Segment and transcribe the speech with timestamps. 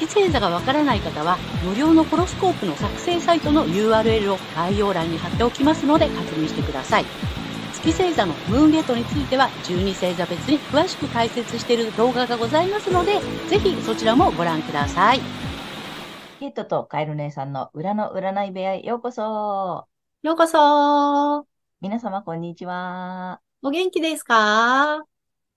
[0.00, 7.04] 月星座がわからない方は、無料のホロスコープの作成サイトの URL を概要欄に貼っておきますので確認してください。
[7.72, 15.20] 月星座のムーンゲートについては、12星座別に詳しく解説している動画がございますので、ぜひそちらもご覧ください。
[16.40, 19.86] ケイトとカエル姉さんの裏の占い部屋へようこそ。
[20.22, 21.46] ようこそ
[21.80, 23.40] 皆様、こんにちは。
[23.62, 25.04] お元気ですか？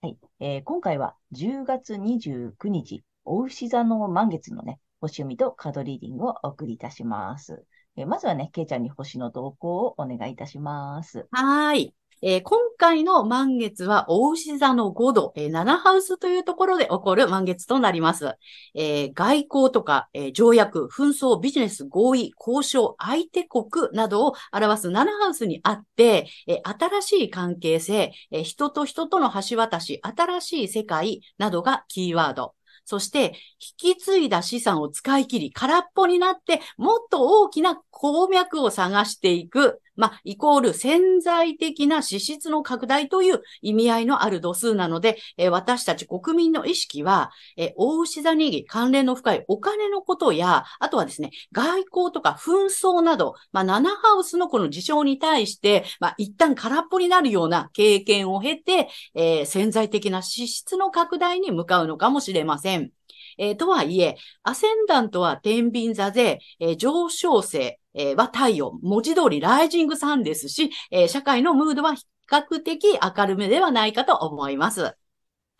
[0.02, 7.64] はい、えー、今回は10月29日、お牛座の満月のね、星読みとカードリーディングをお送りいたします。
[7.96, 11.26] えー、まずはね、ケイちゃんに星の動向をお願いいたします。
[11.30, 11.94] はい。
[12.22, 18.36] えー、今回の満月は、大牛座の5度、えー、7ハウスというところで起こる満月となります。
[18.74, 32.54] えー、外交とか、え条約、紛争、ビジネス、合意、交渉、相手国などを表す7ハウスにあって、え新しい関係性、え人と人との橋渡し、新しい世界などがキーワード。
[32.84, 33.34] そして、
[33.80, 39.80] 引き継いだ資産を使い切り、空っぽになって、もっと大きな鉱脈を探していく。
[40.00, 62.90] まあ、イコール潜在的な支出の拡大という意味合いのある度数なので、え、私たち国民の意識は、えー、大牛座に関連の深いお金のことや、あとはですね、外交とか紛争など、まあ、7ハウスのこの事象に対して、まあ、一旦空っぽになるような経験を経て、えー、潜在的な支出の拡大に向かうのかもしれません。
[63.38, 74.94] えー、とはいえ、アセンダントは天秤座で、えー、上昇性、えー、は太陽、文字通りライジングさんですし、えー、社会のムードは比較的明るめではないかと思います。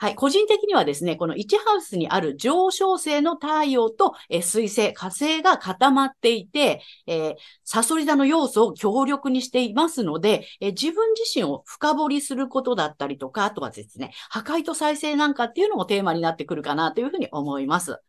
[0.00, 0.14] はい。
[0.14, 7.34] 個人的にはですね、この1ハウスにある上昇性の太陽と、え、水星、火星が固まっていて、えー、
[7.64, 18.00] サソリ座の要素を強力にしていますので、えー、自分自身を深掘りすることだったりとか、あとはですね、破壊と再生なんかっていうのもテーマになってくるかなというふうに思います。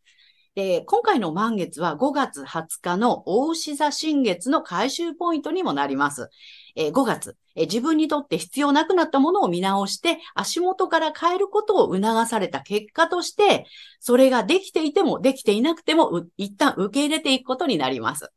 [0.53, 6.29] で、今回の満月は5月20日の大牛座新月の回収ポイントにもなります。
[6.75, 13.65] え、5月、え、自分にとって必要なくなったものを見直して足元から変えることを促された結果として、
[14.01, 18.29] それができていてもできていなくても一旦受け入れていくことになります。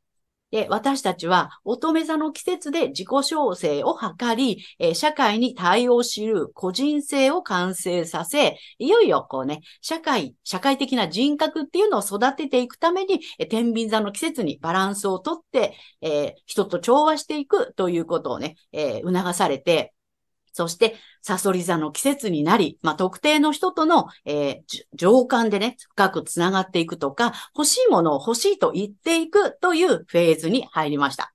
[0.55, 19.93] で、私たちは乙女座の季節で自己調整を図り、え、社会に対応しる個人性を完成させ、いよいよこうね、社会、社会的な人格っていうのを育てていくために、え、天秤座の季節にバランスをとって、えー、人と調和していくということをね、え促されて、
[20.55, 31.35] そして、サソリ座の季節になり、まあ、特定の人との、えー、情感でね、深くつながっていくとか、欲しいものを欲しいと言っていくというフェーズに入りました。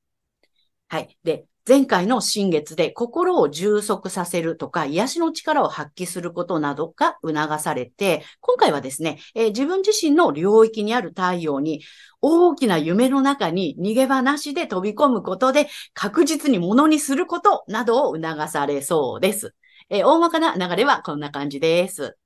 [0.88, 1.18] はい。
[1.26, 11.84] で、前回の新月で心を充足させるとか、癒しの力を発揮することなどが促されて、今回はですね、えー、自分自身の領域にある太陽に
[12.22, 19.54] 大きな夢の中に逃げ場なしで飛び込むことで確実にものにすることなどを促されそうです。
[19.90, 22.18] えー、大まかな流れはこんな感じです。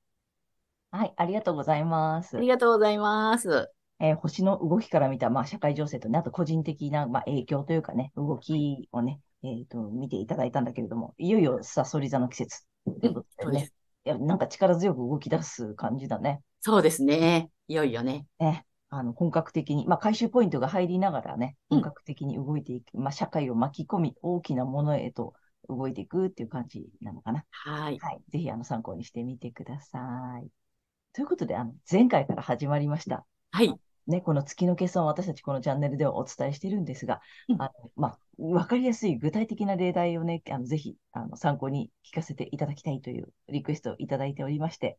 [0.91, 2.37] はい、ありがとうございます。
[2.37, 3.69] ありがとうございます。
[3.99, 13.71] えー、星の動きから見た、まあ、社会情勢とね、あと個人的な、まあ、影響というかね、動きをね、えっ、ー、と、見ていただいたんだけれども、いよいよサソリ座の季節ということでね。
[14.05, 16.41] いや、なんか力強く動き出す感じだね。
[16.61, 17.49] そうですね。
[17.67, 18.25] いよいよね。
[18.39, 18.65] ね。
[18.89, 25.33] あの、本格的に、まあ、回収ポイントが入りながらね、本格的に動いていく、うん、まあ、社会を巻き込み、大きなものへと
[25.67, 27.43] 動いていくっていう感じなのかな。
[27.49, 27.97] はい。
[27.99, 28.21] はい。
[28.29, 29.99] ぜひ、あの、参考にしてみてくださ
[30.43, 30.47] い。
[31.13, 33.25] ということで、あの、前回から始まりました。
[33.51, 33.73] はい。
[34.07, 44.97] ね、この月の計算を私たちこのチャンネルではお伝えしているんですが、うん、あのまあ、わかりやすい具体的な例題をね、あのぜひあの参考に聞かせていただきたいというリクエストをいただいておりまして、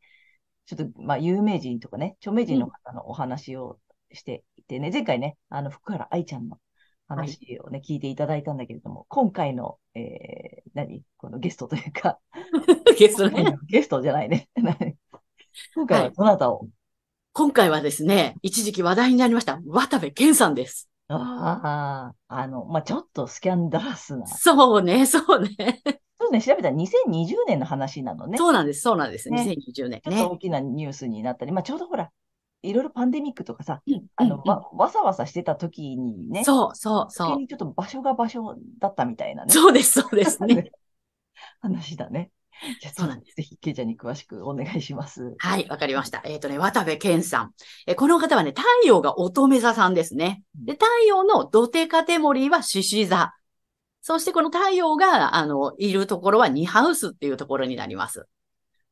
[0.67, 3.79] ちょっと、まあ、有名人とかね、著名人の方のお話を
[4.13, 6.59] していてね、うん、前回ね、あの、福原愛ちゃんの
[7.07, 11.03] 話をね、はい、聞いていただいたんだけれども、今回の、えー、何？
[11.19, 12.19] このゲストというか、
[12.99, 13.57] ゲストね。
[13.67, 14.49] ゲストじゃないね。
[15.75, 16.69] 今回はどなたを、はい
[17.37, 20.89] 今回はですね、一時期話題になりました、渡部健さんです。
[21.09, 24.25] ああ、あの、まあ、ちょっとスキャンダラスな。
[24.29, 25.83] そうね、そうね。
[26.21, 28.39] そうね、調べたら2020年の話なのね。
[28.39, 29.31] そうなんです、そうなんです。
[29.31, 30.03] ね、2020年、ね。
[30.05, 32.09] ちょっと大きなニュースになったり、まあ、ちょうどほら、
[32.63, 37.47] いろいろパンデミックとかさ、うんあの、うんわ、わさわさしてた時にね、そうそう余そう。
[37.49, 40.71] ちょっと場所が場所だったみたいなね、そうです、そうですね。
[41.61, 42.31] 話だね。
[42.81, 45.35] じゃあそうなんぜひ、ケイちゃんに詳しくお願いします。
[45.39, 46.23] はい、わかりました。
[46.25, 47.53] えっ、とね、渡部健さん。
[47.87, 50.43] えこの方はね、太陽が乙女座さんですね。
[50.55, 53.35] で、太陽の土手カテモリーは獅子座。
[54.01, 58.27] そしてこの太陽が、あの、いるところはニハウスっていうところになります。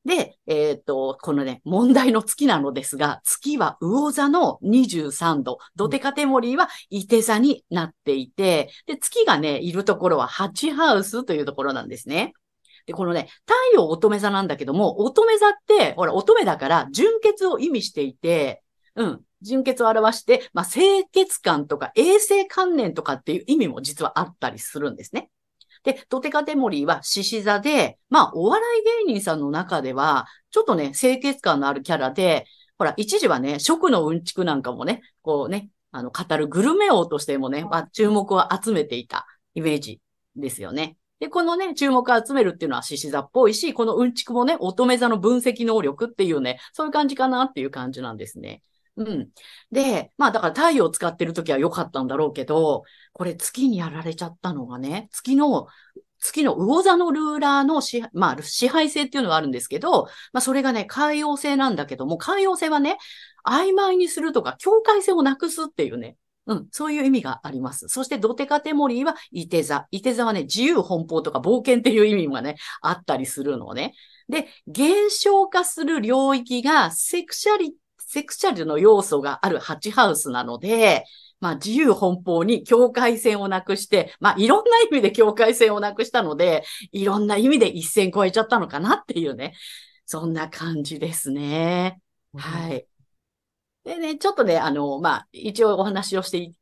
[0.04, 12.32] で、えっ、と、このね、問題の月なのですが、月は魚座の23度、土手カテモリーは伊手座になっていて、で、月がね、いるところは8ハウスというところなんですね。
[12.86, 18.62] で、このね、太陽乙女座なんだけども、乙女座って、ほら、乙女だから、純潔を意味していて、
[18.94, 25.30] うん、純潔を表して、まあ、清潔感とか衛生観念とかっていう意味も実はあったりするんですね。
[25.84, 32.46] で、ドテカテモリーは獅子座で、まあ、お笑い芸人さんの中では、ちょっとね、清潔感のあるキャラで、
[32.78, 40.00] ほら、一時はね、食のうんちくなんかもね、こうね、あの、語るグルメ王としてもね、まあ、注目を集めていたイメージ
[40.36, 40.96] ですよね。
[41.22, 48.60] で、このね、注目を集めるっていうのは獅子座っぽいし、このうんちくもね、乙女座の分析能力っていうね、そういう感じかなっていう感じなんですね。
[48.96, 49.28] うん。
[49.70, 52.82] で、まあだから太陽を使ってるときは良かったんだろうけど、
[53.12, 55.68] これ月にやられちゃったのがね、月の、
[56.18, 62.98] 月の魚座のルーラーの支,、まあ、支配性っていうのがあるんですけど、まあそれがね、海洋性なんだけども、海洋性はね、
[63.46, 66.16] 曖昧にするとか、境界線をなくすっていうね、
[66.46, 67.88] うん、そういう意味があります。
[67.88, 69.86] そして、ドテカテモリーは、イテ座。
[69.90, 73.94] イテ座はね、自由奔放とか冒険っていう意味がね、あったりするのね。
[74.28, 81.04] で、減少化する領域が、セクシャリ、セクシャルの要素があるハチハウスなので、
[81.40, 89.54] まあ、自由奔放に境界線をなくして、まあ、いろんな意味で境界線をなくしたので、いろんな意味で一線超えちゃったのかなっていうね、
[90.06, 92.00] そんな感じですね。
[92.36, 92.86] はい。
[93.84, 96.52] でね、ちょっとね、あの、まあ、一応お話をして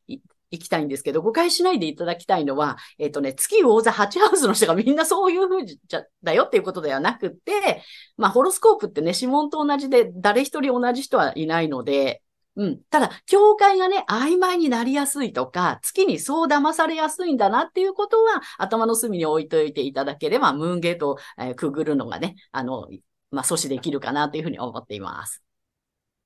[0.51, 7.83] いきたいんですけど、誤解しないでいただきたいのは、えっ、とね、月魚座8ハウスの人がみんなそういう風じゃ、だよっていうことではなくて、
[8.17, 12.23] まあ、ホロスコープってね、指紋と同じで、誰一人同じ人はいないので、
[12.57, 12.83] うん。
[12.91, 22.89] ただ、境界がね、曖昧になりやすいとか、月にそう騙されやすいんだなっていうことは、頭の隅に置いといていただければ、ムーンゲートを、えーくぐるのがね、あの、
[23.31, 25.43] まあ、阻止できるかなというふうに思っています。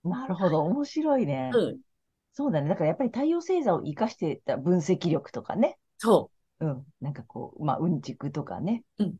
[0.05, 1.51] なるほど、面白いね。
[1.55, 1.81] うん。
[2.33, 2.69] そうだね。
[2.69, 5.79] だからやっぱり太陽星座を生かしてた分析力とかね。
[5.99, 6.31] そ
[6.61, 6.85] うん。
[7.01, 8.85] なんかこう、まあ、うんちくとかね。
[8.99, 9.17] うん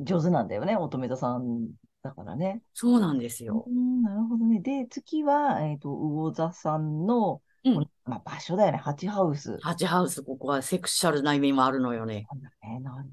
[0.00, 0.76] 上手なんだよね。
[0.76, 1.70] 乙女座さん
[2.02, 2.62] だからね。
[2.62, 2.68] う。
[2.72, 3.64] そうなんですよ。
[3.66, 4.60] うん、なるほどね。
[4.60, 8.78] で、次は、えっ、と、魚座さんの、うんまあ、場所だよね。
[8.78, 9.58] ハチハウス。
[9.60, 12.26] ハチハウス、ここはセクシャルな意味もあるのよね。
[12.30, 12.80] なんだね。
[12.80, 13.10] なん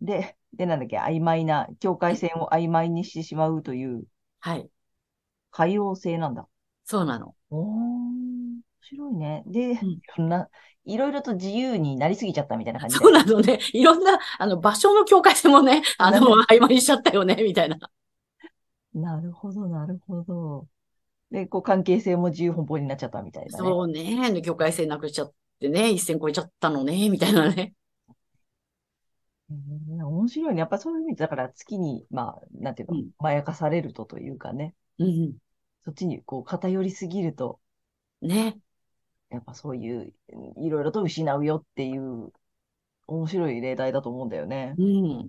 [0.00, 4.04] で、で、なんだっけ、曖昧な、境界線を曖昧にしてしまうという、
[4.40, 4.68] はい。
[5.50, 6.46] 海洋性なんだ。
[6.84, 7.34] そうなの。
[7.50, 9.42] おー、面白いね。
[9.46, 10.48] で、んいろんな、
[10.84, 13.04] いろいろと自由になりすぎちゃったみたいな感じで。
[13.04, 13.58] そうなのね。
[13.72, 16.20] いろんな、あの、場所の境界線もね、あの、
[16.50, 17.78] 曖昧にしちゃったよね、みたいな。
[18.94, 20.66] なるほど、なるほど。
[21.30, 23.58] で、こう、関係性も自由奔放になっちゃったみたいなね。
[23.58, 24.42] そうね。
[24.42, 27.74] 境界線なくしちゃってね、一線超えちゃったのね、みたいなね。
[29.50, 30.60] うん面白いね。
[30.60, 35.34] やっぱそういう意味で、だから月に、まあ、なんていうの、うんまやかされるとというかね、うん。
[35.84, 37.58] そっちにこう偏りすぎると、
[38.22, 38.58] ね。
[39.30, 40.12] やっぱそういう、
[40.56, 42.32] いろいろと失うよっていう、
[43.06, 44.74] 面白い例題だと思うんだよね。
[44.78, 45.28] うん。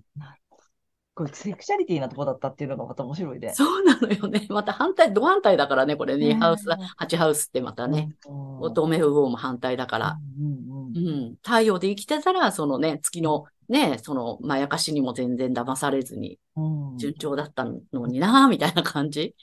[1.14, 3.52] これ、セクシャリティなとこだったっていうのがまた面白いね。
[3.54, 4.46] そうなのよね。
[4.48, 6.28] また反対、ド反対だからね、これね。
[6.28, 8.14] ねハウス、8ハウスってまたね。
[8.26, 8.60] うん。
[8.60, 10.18] 乙女魚も反対だから。
[10.38, 11.30] うんうんう。
[11.32, 11.34] ん。
[11.42, 19.34] 太陽で生きてたら、そのね、月のね、その、まやかしにも全然騙されずに、うん順調だったのにな、みたいな感じ。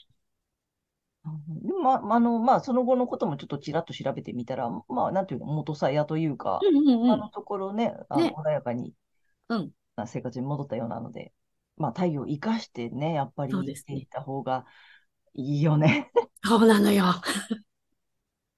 [1.48, 7.10] でも、ま、あの、まあ、その後のこともちょっとちらっと調べてみたら、まあ、なんていうの、元さやというか、うんうんうん。
[7.12, 8.94] あのところね、あのね穏やかに、
[9.48, 11.32] うんな生活に戻ったようなので、
[11.76, 14.64] まあ、太陽を生かしてね、やっぱりそうですね生きていった方が
[15.34, 16.10] いいよね。
[16.44, 17.04] そうなのよ。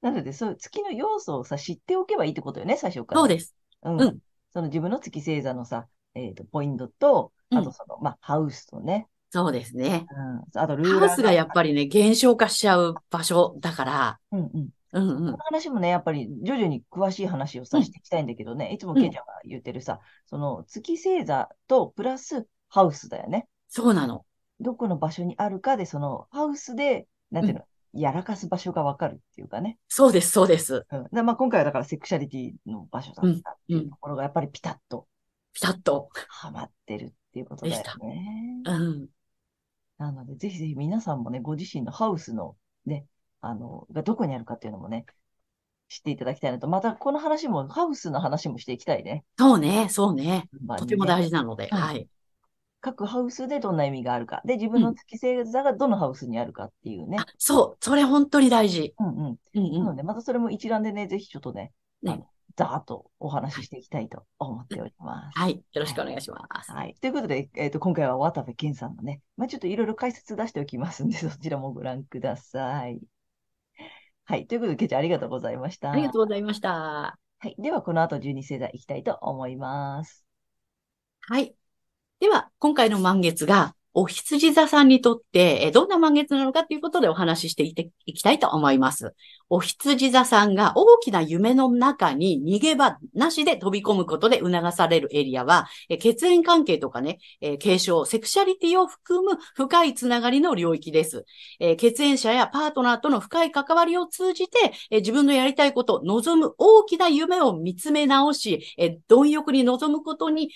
[0.03, 3.21] なので、そういう月の要素をさ、知っておけばいいってことよね、最初から。
[3.21, 3.55] そうです。
[3.83, 4.01] うん。
[4.01, 4.19] うん
[4.53, 10.07] その自分の月星座のさ、えっと、ポイントと、うんあとその、まあ、ハウスとね、そうですね。
[10.55, 10.61] うん。
[10.61, 14.69] あと、ルーラーハウスがやっぱりね、減少化しちゃう場所だから、うんうん。
[14.93, 15.37] うんうこのん。
[15.39, 23.49] 話もね、やっぱり徐々に詳しい話をさ、うんしていきたいんだけどね、いつもうんケイちゃんが言ってるさ、その月星座とプラスハウスだよね。
[23.69, 24.27] そうなの。
[24.61, 29.79] どこの場所にあるかで、そのハウスで、なんていうの、やらかす場所がわかるっていうかね。
[29.89, 30.85] そうです、そうです。
[30.91, 31.09] うん。
[31.11, 35.07] でまあ、今回はだからセクシャリティの場所だったっていうところが、やっぱりピタッと
[35.55, 36.09] ピタッと。
[36.29, 38.63] はまってるっていうことだよね。
[38.65, 39.09] うん。
[40.03, 42.57] なので、ぜひぜひ皆さんもね、ご自身のハウスの
[42.87, 43.07] ね、
[43.41, 45.07] あの、がどこにあるかっていうのもね、
[45.89, 46.69] 知っていただきたいなと。
[46.69, 49.25] また、この話も、ハウスの話もしていきたいね。
[49.39, 50.49] そうね、そうね。
[50.65, 52.09] まあとても大事なので、うんはい。
[52.81, 54.43] 各ハウスでどんな意味があるか。
[54.45, 57.19] で、自分の月星座がどのハウスにあるかっていうね。
[57.21, 58.95] あ、そう、それ本当に大事。
[58.99, 59.17] うんうん。
[59.25, 59.73] うんうん。
[59.73, 62.25] なので、またそれも一覧でね、ぜひちょっとね、ね
[62.57, 65.39] ざーっとお話ししていきたいと思っております。
[65.39, 65.63] はい。
[65.73, 66.73] よろしくお願いします。
[66.73, 66.95] はい。
[67.01, 73.01] ということで、えっ、と、今回は渡部健さんのね、まあ、ちょっといろいろ解説出しておきますんで、 そちらもご覧ください。
[74.25, 74.47] はい。
[74.47, 75.91] ということで、ケイちゃんありがとうございました。
[75.91, 76.71] ありがとうございました。
[77.39, 77.57] はい。
[77.59, 80.25] では、この後、12星座いきたいと思います。
[81.23, 81.55] はい。
[82.21, 89.15] では、今回の満月が、お羊座さんにとって、どんな満月なのかということでお話ししていていきたいと思います。
[89.51, 95.67] お羊座さんが大きな夢の中に逃げ場なしで飛び込むことで促されるエリアは、
[96.01, 97.19] 血縁関係とかね、
[97.61, 101.27] 継承、セクシャリティを含む深いつながりの領域です。
[101.77, 108.65] 血縁者やパートナーとの深い関わりを通じて、自分のやりたいこと、望む大きな夢を見つめ直し、
[109.09, 110.51] 貪欲に望むことに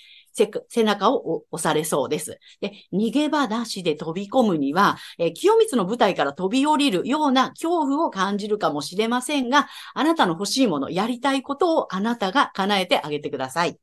[0.69, 2.39] 背中を押されそうです。
[2.61, 13.79] で、逃げ場なしで飛び込むには、えー清光の舞台から飛び降りるような恐怖を感じるかもしれませんが、あなたの欲しいもの、やりたいことをあなたが叶えてあげてください。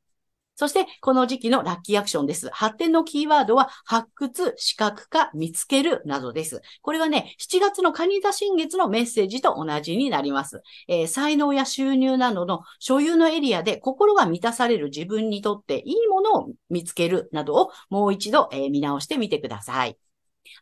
[0.55, 2.49] そして、この時期のラッキーアクションです。
[2.51, 6.61] 発展のキーワードは、発掘、視覚化、見つけるなどです。
[6.81, 10.61] これはね、7月のカニ座新月のメッセージと同じになります。
[10.87, 19.97] えー才能や収入などの所有のエリアで心が満たされる自分にとっていいものを見つけるなどをもう一度、えー見直してみてください。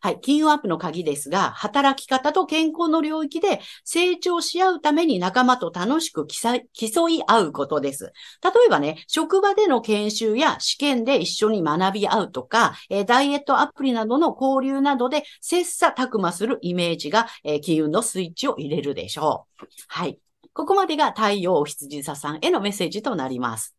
[0.00, 0.20] はい。
[0.20, 8.12] 金運アップの鍵ですが、働き方と健康の領域で成長し合うために仲間と楽しく競い合うことです。
[8.42, 19.66] 例えばね、職場での研修や試験で一緒に学び合うとか、えダイエットアプリなどの交流などで切磋琢磨するイメージが、え金運のスイッチを入れるでしょう。
[19.88, 20.18] はい。
[20.52, 23.74] ここまでが太陽お羊座さんへのメッセージとなります。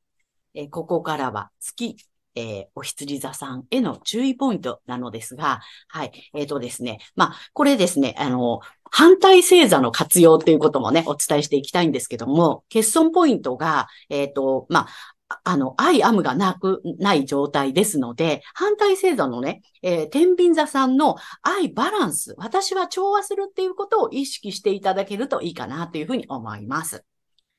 [0.54, 1.98] えここからは月、
[2.36, 6.12] えーお羊座さんへの注意ポイントなのですが、はい。
[6.34, 7.00] えっ、とですね。
[7.16, 8.60] まあ、これですね、あの、
[8.92, 14.88] 反対星座の活用っていうこともね、お伝えしていきたいんですけども、欠損ポイントが、えっ、と、まあ、
[15.44, 27.04] あの、アイアムがなく、ない状態ですので、反対星座のね、えー天秤座さんの愛バランス、私は調和するっていうことを意識していただけるといいかなというふうに思います。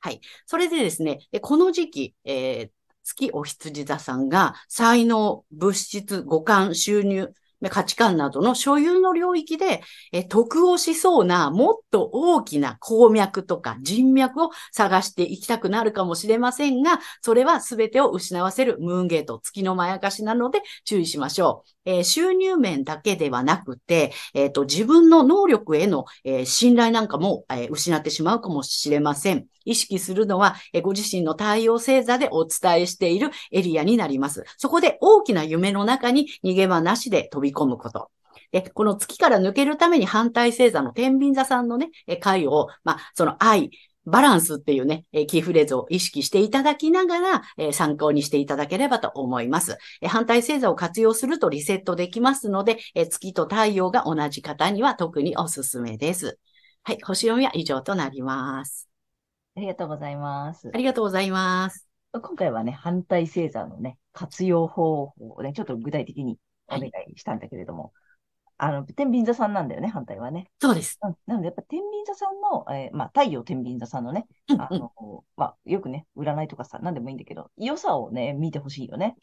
[0.00, 0.20] はい。
[0.46, 2.75] それでですね、この時期、えー
[3.06, 7.32] 月お羊座さんが才能、物質、五感、収入、
[7.70, 9.82] 価値観などの所有の領域で、
[10.12, 21.76] え得をしそうなもっと大きな鉱脈とか人脈を探していきたくなるかもしれませんが、それは全てを失わせるムーンゲート、月のまやかしなので注意しましょう。
[21.86, 29.46] えー収入面だけではなくて、えっ、と、自分の能力への、えー信頼なんかも、え失ってしまうかもしれません。
[29.64, 34.44] 意識するのは、えご自身の太陽星座でお伝えしているエリアになります。
[34.56, 38.10] そこで大きな夢の中に逃げ場なしで飛び込むこと。
[38.52, 43.70] で、この月から抜けるために反対星座の天秤座さんのね、えー回を、まあ、その愛、
[44.04, 49.76] バランスっていうね、えーキーフレーズを意識していただきながら、えー参考にしていただければと思います。
[50.00, 56.38] えー反対星座を活用するとリセットできますので、えー月と太陽が同じ方には特におすすめです。
[56.84, 58.88] はい、星読みは以上となります。
[59.56, 60.76] ありがとうございますあ。
[60.76, 61.88] りがとうございます。
[62.12, 67.92] 今回はね、反対星座のね、活用方法をね、ちょっと具体的にお願いしたんだけれども、
[68.58, 70.50] あの、天秤座さんなんだよね、反対はね。
[70.60, 70.98] そうです。
[71.02, 79.16] うん、なので、やっぱ天秤座さんの、えーまあ、太陽天秤座さんのね、うんうんあの、まあ、よくね、占いとかさ、なんでもいいんだけど、良さをね、見てほしいよね。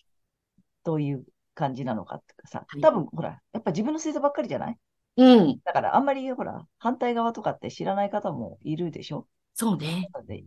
[0.84, 4.78] どういう感じなのかってかさは、い多分、ほら、やっぱ自分の星座ばっかりじゃない？
[5.18, 9.28] うん、だから、あんまり、ほら、反対側とかって知らない方もいるでしょ？
[9.56, 10.10] そうね。
[10.14, 10.44] なので、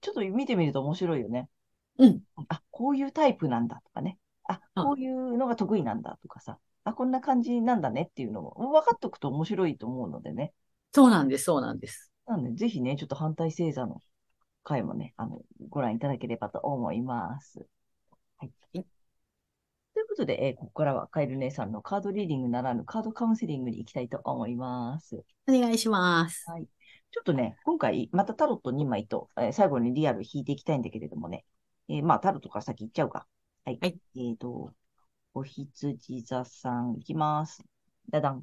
[0.00, 1.48] ちょっと見てみると面白いよね。
[1.98, 2.20] うん。
[2.48, 4.18] あ、こういうタイプなんだとかね。
[4.44, 6.58] あ、うんこういうのが得意なんだとかさ。
[6.84, 10.52] あ、こんな感じなんだねっていうのも分かっておくと面白いと思うのでね。
[10.92, 12.12] そうなんです、そうなんです。
[12.26, 14.02] なので、ぜひね、ちょっと反対星座の
[14.64, 17.66] 回もね、あの、ご覧いただければと思います。
[18.38, 18.52] はい。
[18.74, 18.86] はい
[19.94, 25.22] ということで、えーここからはカエル姉さんのカードリーディングならぬカードカウンセリングに行きたいと思います。
[25.46, 26.50] お願いします。
[26.50, 26.66] はい。
[27.10, 31.44] ちょっとね、今回、またタロット2枚と、えー最後にリアル引いていきたいんだけれどもね。
[31.88, 33.26] えーまあ、タロットから先行っちゃうか。
[33.64, 33.78] はい。
[33.80, 34.72] はいえっ、と、
[35.34, 37.62] お羊座さん、いきます。
[38.10, 38.42] ダダン。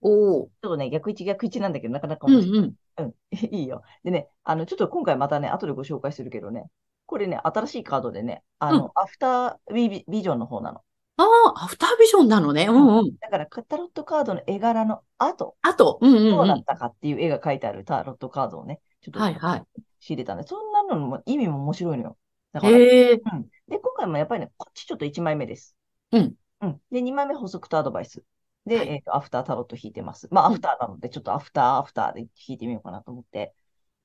[0.00, 0.46] おお。
[0.46, 2.58] ちょっとね、逆位置逆位置なんだけど、なかなかうん面白い。
[2.58, 2.74] うん。
[2.98, 3.82] うん、いいよ。
[4.04, 6.70] でね、あの、ちょっと今回またね、後でご紹介するけどね、
[7.06, 10.80] これね、新しいカードでね、あの、アフタービビビジョンの方なの。
[11.16, 11.24] あ
[11.56, 12.66] あ、アフタービジョンなのね。
[12.66, 13.16] うんうん。
[13.16, 16.48] だから、タロットカードの絵柄の後、あと、うんうんどううん。
[16.48, 19.64] だったかっていう絵が書いてあるタロットカードをね、ちょっとはいはい。
[19.98, 22.16] 仕入れたんで、そんなのも意味も面白いのよ。
[22.52, 22.76] だから。
[22.76, 22.80] うん。
[22.80, 25.76] で、今回もやっぱりね、こっちちょっと1枚目です。
[26.12, 26.34] うん。
[26.60, 26.80] うん。
[26.90, 28.24] で、2枚目補足とアドバイス。
[28.64, 30.28] で、はいえっ、と、アフタータロット引いてます。
[30.30, 33.54] まあ、うんアフターなので、ちょっとアフター、アフターで引いてみようかなと思って。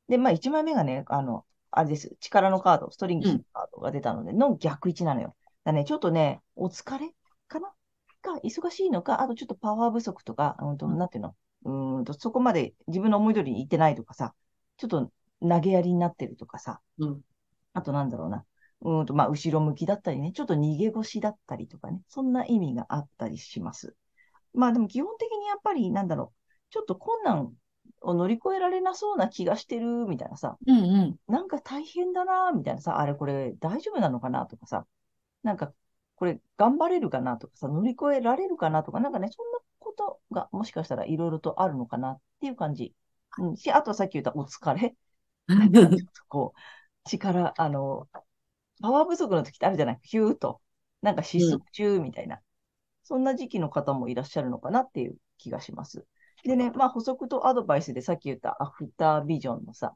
[0.08, 2.16] で、まあ、1枚目がね、あの、あれです。
[2.20, 5.36] 力のカード、ストリングスのカードが出たので、の逆位置なのよ。
[5.64, 7.14] だね、ちょっとね、お疲れ
[7.48, 7.72] かな？
[8.22, 11.36] か、忙しいのか、あとちょっとパワー不足とか、うんと、うんなんていうの？
[11.64, 14.34] うーんと、そこまで自分の思い通りにいってないとかさ、
[14.78, 17.22] ちょっと投げやりになってるとかさ、うん。
[17.74, 18.46] あとなんだろうな。
[18.82, 23.96] うーんと、まあ、後ろ向きだったりね、ちょっと逃げ腰だったりとかね、そんな意味があったりします。
[24.54, 27.54] まあでも基本的にやっぱり、なんだろう、ちょっと困難
[28.02, 31.20] を乗り越えられなそうな気がしてる、みたいなさ、うんうん。
[31.28, 34.86] なんか大変だな、みたいなさ、あれこれ大丈夫なのかなとかさ、
[35.44, 35.74] なんか
[36.16, 42.94] これ頑張れるかなとかさ、乗り越えられるかなとか、なんかね、そんなことがもしかしたらいろいろとあるのかなっていう感じ。
[43.40, 43.58] うん。
[43.58, 44.96] し、あとはさっき言ったお疲れ。
[45.48, 46.60] ちょっとこう、
[47.06, 48.08] 力、あの、
[48.82, 50.00] パワー不足の時ってあるじゃない？
[50.04, 50.60] ヒューと。
[51.02, 52.40] なんか失速中みたいな。
[53.04, 56.06] そんな時期の方もいらっしゃるのかなっていう気がします。
[56.44, 59.96] でね、まあ補足とアドバイスでさっき言ったアフタービジョンのさ、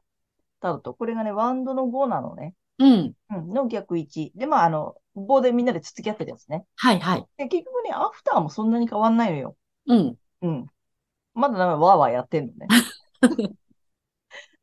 [0.60, 2.54] タロット、これがね、ワンドの5なのね。
[2.78, 3.12] うん。
[3.30, 4.32] うん、の逆1。
[4.34, 6.64] で、まああの、棒でみんなでつつき合ってるやつね。
[6.76, 7.26] はいはい。
[7.36, 9.56] で、結局ね、アフターもそんなに変わんないのよ。
[9.86, 10.16] うん。
[10.42, 10.66] うん。
[11.34, 12.66] まだなんかわーわーやってんのね。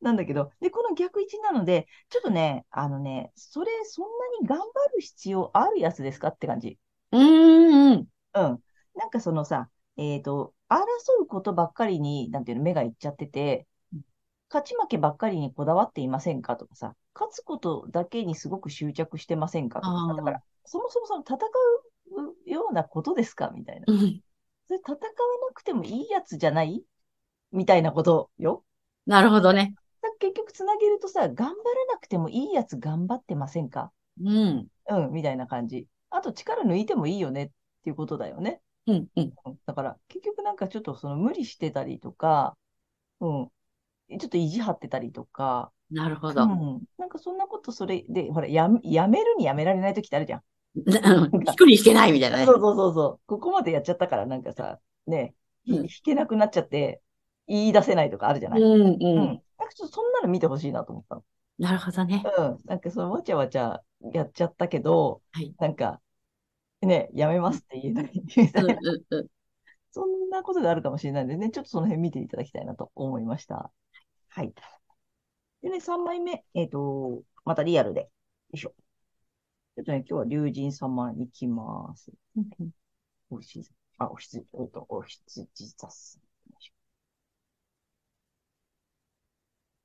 [0.04, 6.78] なんだけど、で、この逆位置なので、ちょっとね、あのね、それ、そんなに頑張る必要あるやつですかって感じ。
[7.12, 8.08] うーん。
[8.34, 8.62] うん。
[8.94, 10.78] なんかそのさ、えっと、争
[11.22, 14.04] うことばっかりに、なんていうの、目がいっちゃっててうん、
[14.50, 23.86] 勝ち負けばっかりにこだわっていませんかとかさ、勝つことだけにすごく執着してませんかとかさ、だから、そもそもその戦うようなことですかみたいな。
[23.86, 24.22] うん。
[24.66, 26.84] それ戦わなくてもいいやつじゃない？
[27.52, 28.64] みたいなことよ。
[29.06, 29.74] なるほどね。
[30.18, 31.50] 結局つなげるとさ、頑張ら
[31.92, 33.92] なくてもいいやつ頑張ってませんか？
[34.22, 34.66] うん。
[34.88, 35.86] うん、みたいな感じ。
[36.10, 37.50] あと力抜いてもいいよねっ
[37.84, 38.60] ていうことだよね。
[38.86, 39.06] うん。
[39.16, 39.32] うん。
[39.44, 42.56] うんだから結局なんかちょっとその無理してたりとか、
[43.20, 43.48] うん、
[44.18, 46.42] ちょっと意地張ってたりとか、なるほど。
[46.42, 50.42] うん、なんかそんなことそれで、ほら、やめ、やめるにやめられない時ってあるじゃん。
[50.74, 52.52] 引くに引けないみたいなねそ。
[52.54, 53.20] うそうそうそう。
[53.26, 57.00] ここまでやっちゃったからなんかさ、ね、ひうん弾けなくなっちゃって
[57.46, 58.60] 言い出せないとかあるじゃない。
[58.60, 59.18] うんうん。
[59.18, 59.42] うん。
[59.64, 61.24] なんかちょっとそんなの見てほしいなと思ったの。
[61.58, 62.22] なるほどね。
[62.38, 62.58] うん。
[62.64, 63.80] なんかそのわちゃわちゃ
[64.12, 66.00] やっちゃったけど、はいなんか、
[66.82, 68.62] ね、やめますって言えないみた。
[69.90, 73.70] そんなことがあるかもしれないんでね、ちょっとその辺見ていただきたいなと思いました。
[74.28, 74.52] はい。
[75.62, 78.00] でね、3枚目、えっ、と、またリアルで。
[78.00, 78.08] よ
[78.54, 78.74] いしょ。
[79.76, 82.12] ちょっとね、今日は龍神様に来ます。
[83.30, 86.20] おしず、あ、おひつ、えっ、と、おひつじざす。
[86.50, 86.74] よいしょ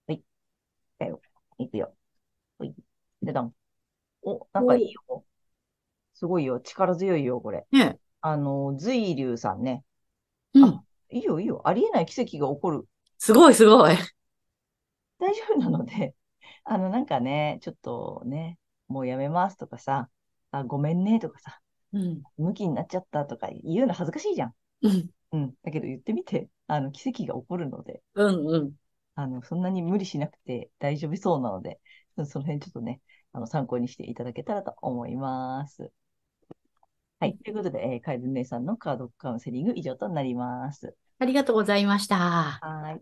[0.08, 0.24] はい。
[1.00, 1.22] だよ。
[1.58, 1.96] いくよ。
[2.60, 2.76] はい。
[3.22, 3.54] でだん。
[4.22, 5.26] お、なんかいいよ。
[6.14, 6.60] すごいよ。
[6.60, 7.66] 力強いよ、これ。
[7.72, 9.84] ねあの、随龍さんね。
[10.54, 10.84] うんあ。
[11.10, 11.62] いいよ、いいよ。
[11.66, 12.88] ありえない奇跡が起こる。
[13.18, 13.96] すごいすごい。
[15.20, 16.14] 大丈夫なので、
[16.64, 18.58] あの、なんかね、ちょっとね、
[18.88, 20.10] もうやめますとかさ、
[20.52, 21.62] あ、ごめんねとかさ、
[21.94, 22.24] うん。
[22.38, 24.54] ムキになっちゃったとか言うの恥ずかしいじゃん。
[24.82, 25.10] うん。
[25.32, 25.54] うん。
[25.64, 28.74] だけど言ってみて、あの、奇跡が起こるので、うんうん。
[29.20, 31.80] あの、そんなに無理しなくて大丈夫そうなので、
[32.26, 33.02] その辺ちょっとね、
[33.34, 35.92] あの、参考にしていただけたらと思います。
[37.20, 37.38] はい。
[37.38, 40.96] ということで、えーカエル姉さんのカードカウンセリング以上となります。
[41.20, 42.16] ありがとうございました。
[42.18, 43.02] はい。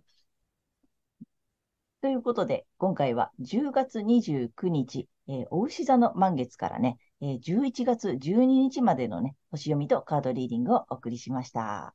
[2.02, 11.94] ということで、今回は10月29日、えー、お牛座の満月からね、えー11月12日までのね、星読みとカードリーディングをお送りしました。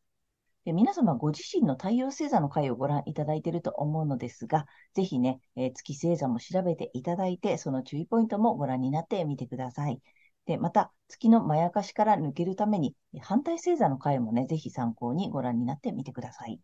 [0.64, 10.01] で皆様ご自身の太陽星座の回をご覧いただいていると思うのですが、ぜひね、えー月星座も調べていただいて、その注意ポイントもご覧になってみてください。
[10.46, 16.61] で、また、月のまやかしから抜けるために、反対星座の回もね、ぜひ参考にご覧になってみてください。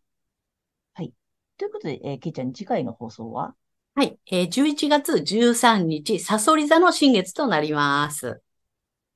[0.93, 1.13] はい。
[1.57, 3.53] ということで、えー、けいちゃん、次回の放送は？
[3.95, 4.17] はい。
[4.31, 8.41] えー11月13日、サソリ座の新月となります。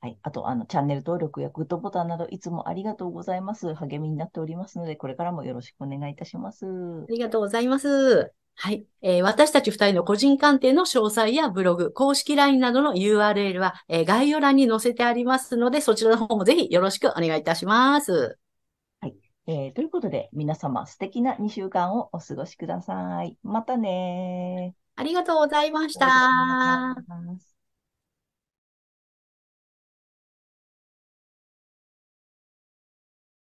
[0.04, 0.20] はい。
[0.22, 3.74] あと、あの、チャンネル登録やグッドボタンなど、いつもありがとうございます。
[3.74, 6.66] 励みになっておりますので、これからもよろしくお願いいたします。
[6.66, 6.70] あ
[7.08, 8.34] りがとうございます。
[8.56, 8.86] はい。
[9.02, 18.38] えー私たち二人の個人鑑定の詳細やブログ、公式 LINE などの URL は、えー概要欄に載せてありますので、そちらの方もぜひよろしくお願いいたします。
[19.48, 23.38] えーということで、皆様素敵な2週間をお過ごしください。
[23.42, 25.02] またねー。
[25.02, 26.96] ありがとうございました。